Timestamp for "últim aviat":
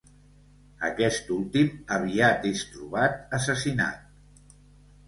1.35-2.49